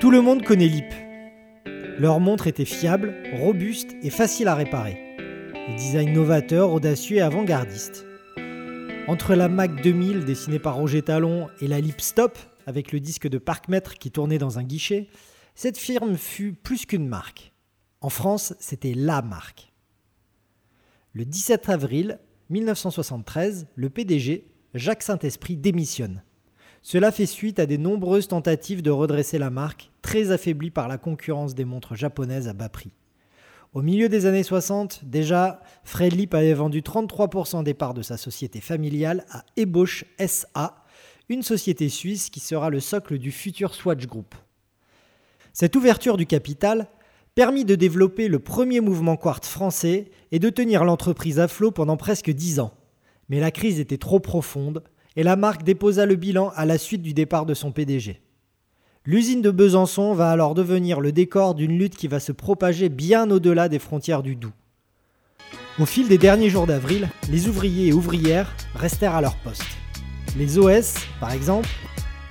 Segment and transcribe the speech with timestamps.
[0.00, 0.94] Tout le monde connaît LIP.
[1.98, 4.98] Leur montre était fiable, robuste et facile à réparer.
[5.68, 8.06] Les designs novateurs, audacieux et avant-gardistes.
[9.08, 13.28] Entre la Mac 2000 dessinée par Roger Talon et la LIP Stop, avec le disque
[13.28, 15.08] de parc-mètre qui tournait dans un guichet,
[15.54, 17.52] cette firme fut plus qu'une marque.
[18.00, 19.70] En France, c'était LA marque.
[21.12, 26.22] Le 17 avril 1973, le PDG, Jacques Saint-Esprit, démissionne.
[26.82, 30.98] Cela fait suite à des nombreuses tentatives de redresser la marque, très affaiblie par la
[30.98, 32.92] concurrence des montres japonaises à bas prix.
[33.72, 38.16] Au milieu des années 60, déjà, Fred Lip avait vendu 33% des parts de sa
[38.16, 40.84] société familiale à Ebosch SA,
[41.28, 44.34] une société suisse qui sera le socle du futur Swatch Group.
[45.52, 46.88] Cette ouverture du capital
[47.36, 51.96] permit de développer le premier mouvement quartz français et de tenir l'entreprise à flot pendant
[51.96, 52.74] presque dix ans.
[53.28, 54.82] Mais la crise était trop profonde
[55.16, 58.20] et la marque déposa le bilan à la suite du départ de son PDG.
[59.06, 63.30] L'usine de Besançon va alors devenir le décor d'une lutte qui va se propager bien
[63.30, 64.52] au-delà des frontières du Doubs.
[65.78, 69.64] Au fil des derniers jours d'avril, les ouvriers et ouvrières restèrent à leur poste.
[70.36, 71.68] Les OS, par exemple,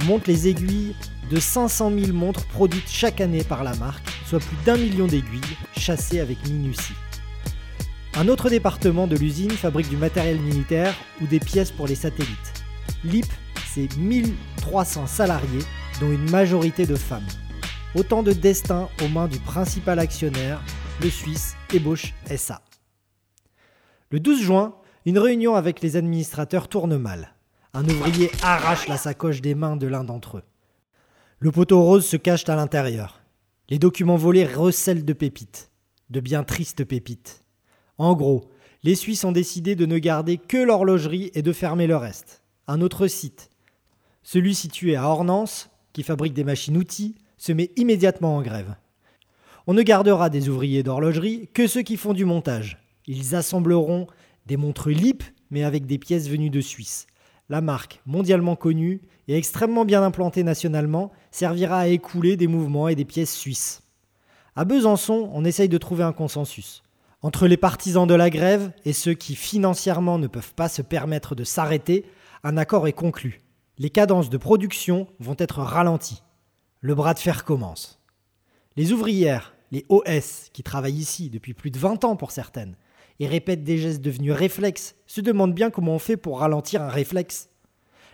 [0.05, 0.95] montent les aiguilles
[1.31, 5.57] de 500 000 montres produites chaque année par la marque, soit plus d'un million d'aiguilles
[5.75, 6.93] chassées avec minutie.
[8.15, 12.53] Un autre département de l'usine fabrique du matériel militaire ou des pièces pour les satellites.
[13.03, 13.25] LIP,
[13.73, 15.63] c'est 1300 salariés,
[15.99, 17.27] dont une majorité de femmes.
[17.95, 20.61] Autant de destins aux mains du principal actionnaire,
[21.01, 22.61] le Suisse Ebosch SA.
[24.11, 27.35] Le 12 juin, une réunion avec les administrateurs tourne mal.
[27.73, 30.43] Un ouvrier arrache la sacoche des mains de l'un d'entre eux.
[31.39, 33.21] Le poteau rose se cache à l'intérieur.
[33.69, 35.71] Les documents volés recèlent de pépites,
[36.09, 37.45] de bien tristes pépites.
[37.97, 38.49] En gros,
[38.83, 42.38] les Suisses ont décidé de ne garder que l'horlogerie et de fermer le reste
[42.69, 43.49] un autre site.
[44.21, 48.75] Celui situé à Ornance, qui fabrique des machines-outils, se met immédiatement en grève.
[49.65, 52.77] On ne gardera des ouvriers d'horlogerie que ceux qui font du montage.
[53.07, 54.05] Ils assembleront
[54.45, 57.07] des montres LIP, mais avec des pièces venues de Suisse.
[57.49, 62.95] La marque, mondialement connue et extrêmement bien implantée nationalement, servira à écouler des mouvements et
[62.95, 63.81] des pièces suisses.
[64.55, 66.83] À Besançon, on essaye de trouver un consensus.
[67.23, 71.33] Entre les partisans de la grève et ceux qui financièrement ne peuvent pas se permettre
[71.33, 72.05] de s'arrêter,
[72.43, 73.41] un accord est conclu.
[73.77, 76.23] Les cadences de production vont être ralenties.
[76.81, 78.01] Le bras de fer commence.
[78.75, 82.75] Les ouvrières, les OS, qui travaillent ici depuis plus de 20 ans pour certaines,
[83.19, 86.89] et répètent des gestes devenus réflexes, se demandent bien comment on fait pour ralentir un
[86.89, 87.49] réflexe.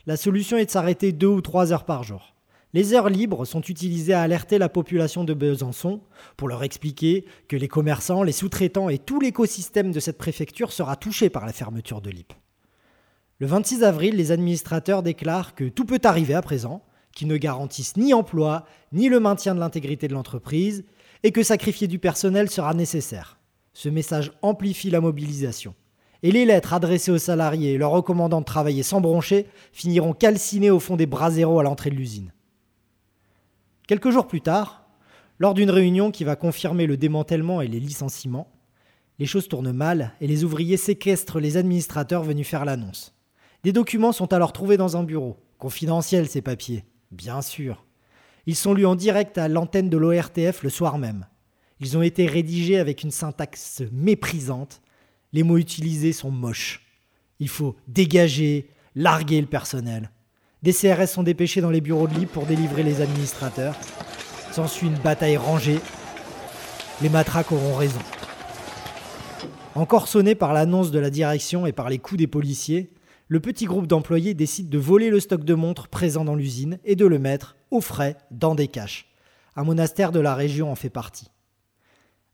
[0.07, 2.35] La solution est de s'arrêter deux ou trois heures par jour.
[2.73, 6.01] Les heures libres sont utilisées à alerter la population de Besançon
[6.35, 10.95] pour leur expliquer que les commerçants, les sous-traitants et tout l'écosystème de cette préfecture sera
[10.95, 12.33] touché par la fermeture de l'IP.
[13.39, 16.81] Le 26 avril, les administrateurs déclarent que tout peut arriver à présent,
[17.13, 20.85] qu'ils ne garantissent ni emploi, ni le maintien de l'intégrité de l'entreprise,
[21.23, 23.37] et que sacrifier du personnel sera nécessaire.
[23.73, 25.75] Ce message amplifie la mobilisation.
[26.23, 30.79] Et les lettres adressées aux salariés leur recommandant de travailler sans broncher finiront calcinées au
[30.79, 32.31] fond des bras zéro à l'entrée de l'usine.
[33.85, 34.87] Quelques jours plus tard,
[35.39, 38.49] lors d'une réunion qui va confirmer le démantèlement et les licenciements,
[39.19, 43.14] les choses tournent mal et les ouvriers séquestrent les administrateurs venus faire l'annonce.
[43.65, 45.37] Des documents sont alors trouvés dans un bureau.
[45.57, 46.85] Confidentiels, ces papiers.
[47.09, 47.83] Bien sûr.
[48.45, 51.25] Ils sont lus en direct à l'antenne de l'ORTF le soir même.
[51.79, 54.83] Ils ont été rédigés avec une syntaxe méprisante.
[55.33, 56.85] Les mots utilisés sont moches.
[57.39, 60.11] Il faut dégager, larguer le personnel.
[60.61, 63.75] Des CRS sont dépêchés dans les bureaux de libre pour délivrer les administrateurs.
[64.51, 65.79] S'ensuit une bataille rangée.
[67.01, 68.01] Les matraques auront raison.
[69.73, 72.91] Encore sonné par l'annonce de la direction et par les coups des policiers,
[73.27, 76.95] le petit groupe d'employés décide de voler le stock de montres présent dans l'usine et
[76.95, 79.07] de le mettre au frais dans des caches.
[79.55, 81.31] Un monastère de la région en fait partie.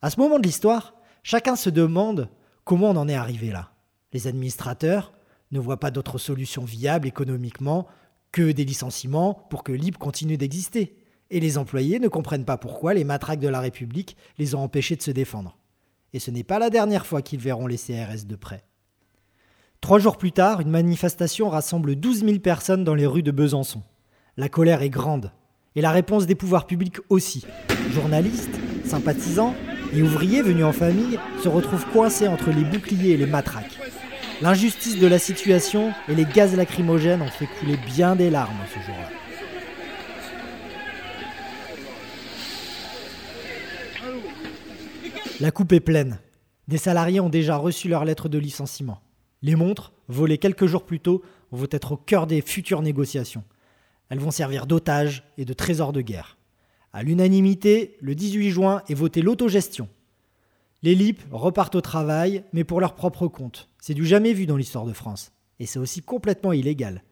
[0.02, 2.30] À ce moment de l'histoire, chacun se demande
[2.64, 3.72] comment on en est arrivé là.
[4.12, 5.14] Les administrateurs
[5.52, 7.88] ne voient pas d'autre solution viable économiquement
[8.32, 10.98] que des licenciements pour que Libre continue d'exister.
[11.30, 14.98] Et les employés ne comprennent pas pourquoi les matraques de la République les ont empêchés
[14.98, 15.58] de se défendre.
[16.14, 18.66] Et ce n'est pas la dernière fois qu'ils verront les CRS de près.
[19.82, 23.82] Trois jours plus tard, une manifestation rassemble 12 000 personnes dans les rues de Besançon.
[24.38, 25.32] La colère est grande.
[25.76, 27.46] Et la réponse des pouvoirs publics aussi.
[27.92, 29.56] Journalistes, sympathisants
[29.92, 33.80] et ouvriers venus en famille se retrouvent coincés entre les boucliers et les matraques.
[34.42, 38.80] L'injustice de la situation et les gaz lacrymogènes ont fait couler bien des larmes ce
[38.86, 39.10] jour-là.
[45.40, 46.20] La coupe est pleine.
[46.68, 49.02] Des salariés ont déjà reçu leur lettre de licenciement.
[49.42, 53.44] Les montres, volées quelques jours plus tôt, vont être au cœur des futures négociations.
[54.10, 56.38] Elles vont servir d'otages et de trésors de guerre.
[56.94, 59.88] À l'unanimité, le 18 juin est voté l'autogestion.
[60.84, 63.70] Les LIP repartent au travail, mais pour leur propre compte.
[63.80, 65.32] C'est du jamais vu dans l'histoire de France.
[65.60, 67.04] Et c'est aussi complètement illégal.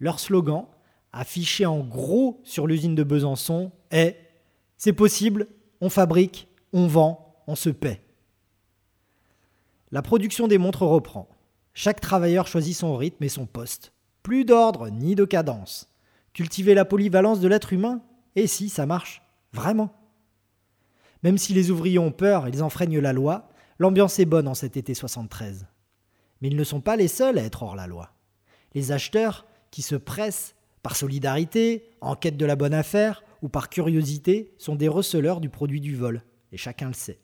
[0.00, 0.66] Leur slogan,
[1.12, 4.16] affiché en gros sur l'usine de Besançon, est
[4.76, 5.46] C'est possible,
[5.80, 8.02] on fabrique, on vend, on se paie.
[9.90, 11.28] La production des montres reprend.
[11.80, 13.92] Chaque travailleur choisit son rythme et son poste.
[14.24, 15.88] Plus d'ordre ni de cadence.
[16.32, 18.02] Cultiver la polyvalence de l'être humain
[18.34, 19.22] Et si, ça marche.
[19.52, 19.94] Vraiment?
[21.22, 23.48] Même si les ouvriers ont peur, ils enfreignent la loi,
[23.78, 25.68] l'ambiance est bonne en cet été 73.
[26.40, 28.10] Mais ils ne sont pas les seuls à être hors la loi.
[28.74, 33.68] Les acheteurs, qui se pressent, par solidarité, en quête de la bonne affaire ou par
[33.68, 37.20] curiosité, sont des receleurs du produit du vol, et chacun le sait.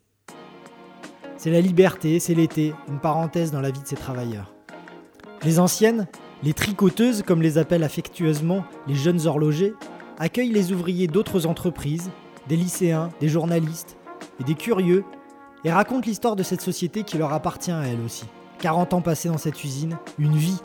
[1.44, 4.54] C'est la liberté, c'est l'été, une parenthèse dans la vie de ces travailleurs.
[5.42, 6.06] Les anciennes,
[6.42, 9.74] les tricoteuses, comme les appellent affectueusement les jeunes horlogers,
[10.18, 12.10] accueillent les ouvriers d'autres entreprises,
[12.48, 13.98] des lycéens, des journalistes
[14.40, 15.04] et des curieux,
[15.64, 18.24] et racontent l'histoire de cette société qui leur appartient à elle aussi.
[18.60, 20.62] 40 ans passés dans cette usine, une vie,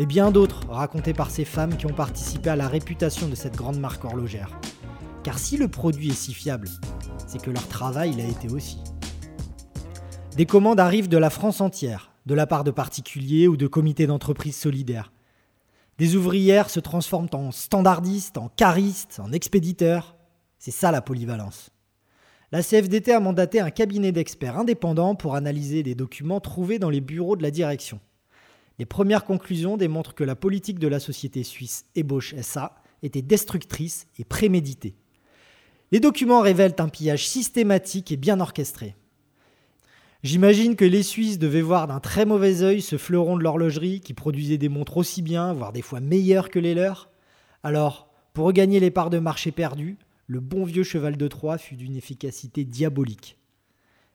[0.00, 3.54] et bien d'autres racontés par ces femmes qui ont participé à la réputation de cette
[3.54, 4.58] grande marque horlogère.
[5.22, 6.66] Car si le produit est si fiable,
[7.28, 8.78] c'est que leur travail l'a été aussi.
[10.38, 14.06] Des commandes arrivent de la France entière, de la part de particuliers ou de comités
[14.06, 15.10] d'entreprise solidaires.
[15.98, 20.14] Des ouvrières se transforment en standardistes, en caristes, en expéditeurs.
[20.60, 21.70] C'est ça la polyvalence.
[22.52, 27.00] La CFDT a mandaté un cabinet d'experts indépendants pour analyser les documents trouvés dans les
[27.00, 27.98] bureaux de la direction.
[28.78, 34.06] Les premières conclusions démontrent que la politique de la société suisse Ebosch SA était destructrice
[34.20, 34.94] et préméditée.
[35.90, 38.94] Les documents révèlent un pillage systématique et bien orchestré.
[40.24, 44.14] J'imagine que les Suisses devaient voir d'un très mauvais œil ce fleuron de l'horlogerie qui
[44.14, 47.08] produisait des montres aussi bien, voire des fois meilleures que les leurs.
[47.62, 51.76] Alors, pour regagner les parts de marché perdues, le bon vieux cheval de Troie fut
[51.76, 53.38] d'une efficacité diabolique.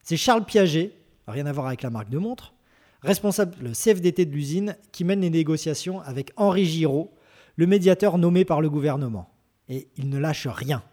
[0.03, 0.91] C'est Charles Piaget,
[1.25, 2.53] rien à voir avec la marque de montre,
[3.01, 7.13] responsable CFDT de l'usine, qui mène les négociations avec Henri Giraud,
[7.55, 9.29] le médiateur nommé par le gouvernement.
[9.69, 10.83] Et il ne lâche rien.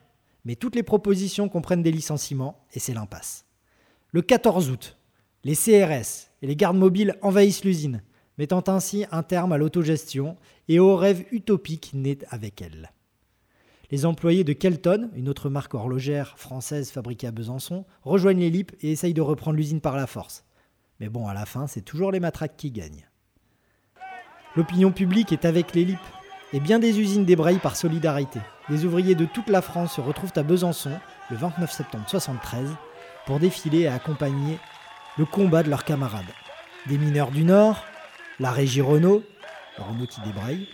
[0.45, 3.45] Mais toutes les propositions comprennent des licenciements, et c'est l'impasse.
[4.12, 4.97] Le 14 août,
[5.45, 8.03] les CRS et les gardes mobiles envahissent l'usine,
[8.39, 10.37] mettant ainsi un terme à l'autogestion
[10.69, 12.93] et au rêve utopique né avec elle.
[13.91, 18.73] Les employés de Kelton, une autre marque horlogère française fabriquée à Besançon, rejoignent les LIP
[18.83, 20.45] et essayent de reprendre l'usine par la force.
[21.01, 23.09] Mais bon, à la fin, c'est toujours les matraques qui gagnent.
[24.55, 25.99] L'opinion publique est avec les LIP,
[26.53, 28.41] et bien des usines débraillent par solidarité.
[28.69, 30.93] Les ouvriers de toute la France se retrouvent à Besançon
[31.31, 32.71] le 29 septembre 1973
[33.27, 34.59] pour défiler et accompagner
[35.21, 36.33] le combat de leurs camarades.
[36.87, 37.85] Des mineurs du Nord,
[38.39, 39.23] la régie Renault,
[39.77, 40.67] Renault qui débraille,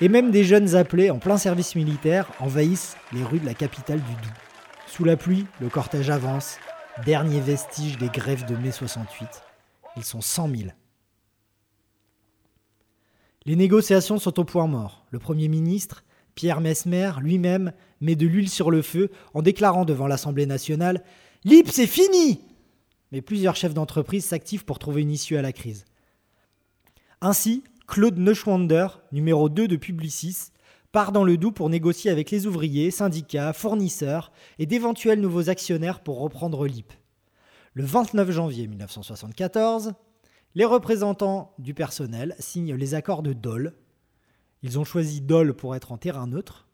[0.00, 4.00] et même des jeunes appelés en plein service militaire envahissent les rues de la capitale
[4.00, 4.38] du Doubs.
[4.86, 6.56] Sous la pluie, le cortège avance,
[7.04, 9.28] dernier vestige des grèves de mai 68.
[9.98, 10.70] Ils sont 100 000.
[13.44, 15.04] Les négociations sont au point mort.
[15.10, 16.04] Le Premier ministre,
[16.34, 21.04] Pierre Mesmer, lui-même, met de l'huile sur le feu en déclarant devant l'Assemblée nationale
[21.44, 22.40] L'IP, c'est fini
[23.12, 25.84] mais plusieurs chefs d'entreprise s'activent pour trouver une issue à la crise.
[27.20, 30.50] Ainsi, Claude Neuschwander, numéro 2 de Publicis,
[30.92, 36.00] part dans le Doubs pour négocier avec les ouvriers, syndicats, fournisseurs et d'éventuels nouveaux actionnaires
[36.00, 36.92] pour reprendre l'IP.
[37.74, 39.92] Le 29 janvier 1974,
[40.54, 43.74] les représentants du personnel signent les accords de Dole.
[44.62, 46.66] Ils ont choisi Dole pour être en terrain neutre.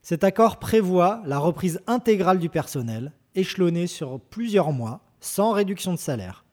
[0.00, 5.98] Cet accord prévoit la reprise intégrale du personnel, échelonnée sur plusieurs mois, sans réduction de
[5.98, 6.44] salaire.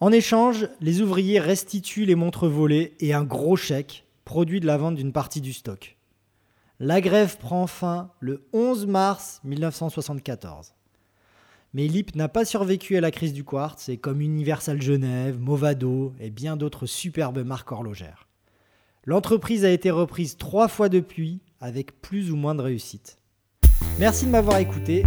[0.00, 4.78] En échange, les ouvriers restituent les montres volées et un gros chèque, produit de la
[4.78, 5.96] vente d'une partie du stock.
[6.78, 10.74] La grève prend fin le 11 mars 1974.
[11.72, 16.14] Mais LIP n'a pas survécu à la crise du quartz et comme Universal Genève, Movado
[16.20, 18.28] et bien d'autres superbes marques horlogères.
[19.04, 23.18] L'entreprise a été reprise trois fois depuis avec plus ou moins de réussite.
[23.98, 25.04] Merci de m'avoir écouté.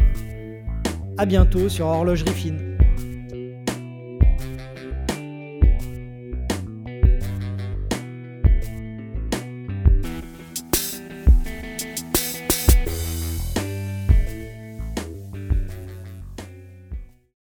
[1.17, 2.68] À bientôt sur Horlogerie Fine.